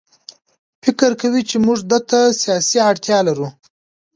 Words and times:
فکر 0.83 1.11
کوي 1.21 1.41
چې 1.49 1.55
موږ 1.65 1.79
ده 1.91 1.99
ته 2.09 2.19
سیاسي 2.41 2.77
اړتیا 2.89 3.19
لرو. 3.27 3.47